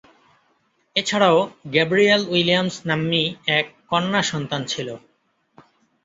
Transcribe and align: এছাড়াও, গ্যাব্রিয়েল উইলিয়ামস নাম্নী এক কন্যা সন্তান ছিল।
এছাড়াও, 0.95 1.37
গ্যাব্রিয়েল 1.73 2.21
উইলিয়ামস 2.31 2.75
নাম্নী 2.89 3.23
এক 3.57 3.65
কন্যা 3.89 4.21
সন্তান 4.31 4.61
ছিল। 4.65 4.87